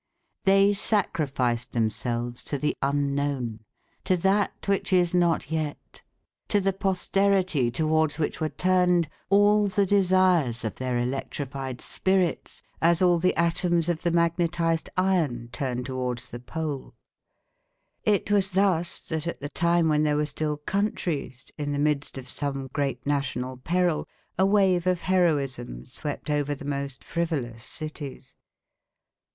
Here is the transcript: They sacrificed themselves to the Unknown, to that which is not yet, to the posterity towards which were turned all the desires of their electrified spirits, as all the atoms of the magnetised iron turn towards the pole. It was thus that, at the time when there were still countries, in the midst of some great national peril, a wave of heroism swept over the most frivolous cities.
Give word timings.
They 0.45 0.73
sacrificed 0.73 1.73
themselves 1.73 2.43
to 2.45 2.57
the 2.57 2.75
Unknown, 2.81 3.59
to 4.03 4.17
that 4.17 4.67
which 4.67 4.91
is 4.91 5.13
not 5.13 5.51
yet, 5.51 6.01
to 6.47 6.59
the 6.59 6.73
posterity 6.73 7.69
towards 7.69 8.17
which 8.17 8.41
were 8.41 8.49
turned 8.49 9.07
all 9.29 9.67
the 9.67 9.85
desires 9.85 10.63
of 10.63 10.73
their 10.73 10.97
electrified 10.97 11.81
spirits, 11.81 12.63
as 12.81 12.99
all 13.03 13.19
the 13.19 13.35
atoms 13.35 13.89
of 13.89 14.01
the 14.01 14.09
magnetised 14.09 14.89
iron 14.97 15.49
turn 15.51 15.83
towards 15.83 16.31
the 16.31 16.39
pole. 16.39 16.95
It 18.03 18.31
was 18.31 18.49
thus 18.49 18.97
that, 19.01 19.27
at 19.27 19.39
the 19.39 19.49
time 19.49 19.87
when 19.87 20.01
there 20.01 20.17
were 20.17 20.25
still 20.25 20.57
countries, 20.57 21.51
in 21.59 21.73
the 21.73 21.77
midst 21.77 22.17
of 22.17 22.27
some 22.27 22.69
great 22.73 23.05
national 23.05 23.57
peril, 23.57 24.07
a 24.35 24.47
wave 24.47 24.87
of 24.87 25.01
heroism 25.01 25.85
swept 25.85 26.31
over 26.31 26.55
the 26.55 26.65
most 26.65 27.03
frivolous 27.03 27.63
cities. 27.63 28.33